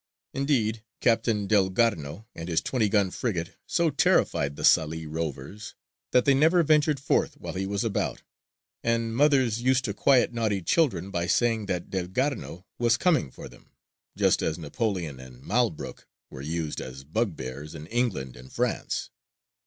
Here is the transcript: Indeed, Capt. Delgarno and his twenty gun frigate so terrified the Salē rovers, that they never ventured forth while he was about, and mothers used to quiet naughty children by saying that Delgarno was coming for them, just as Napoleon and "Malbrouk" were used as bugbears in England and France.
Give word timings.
Indeed, 0.33 0.83
Capt. 0.99 1.25
Delgarno 1.25 2.25
and 2.33 2.49
his 2.49 2.59
twenty 2.59 2.89
gun 2.89 3.11
frigate 3.11 3.55
so 3.67 3.91
terrified 3.91 4.55
the 4.55 4.63
Salē 4.63 5.05
rovers, 5.07 5.75
that 6.09 6.25
they 6.25 6.33
never 6.33 6.63
ventured 6.63 6.99
forth 6.99 7.37
while 7.37 7.53
he 7.53 7.67
was 7.67 7.83
about, 7.83 8.23
and 8.83 9.15
mothers 9.15 9.61
used 9.61 9.85
to 9.85 9.93
quiet 9.93 10.33
naughty 10.33 10.63
children 10.63 11.11
by 11.11 11.27
saying 11.27 11.67
that 11.67 11.91
Delgarno 11.91 12.65
was 12.79 12.97
coming 12.97 13.29
for 13.29 13.47
them, 13.47 13.73
just 14.17 14.41
as 14.41 14.57
Napoleon 14.57 15.19
and 15.19 15.43
"Malbrouk" 15.43 16.07
were 16.31 16.41
used 16.41 16.81
as 16.81 17.03
bugbears 17.03 17.75
in 17.75 17.85
England 17.85 18.35
and 18.35 18.51
France. 18.51 19.11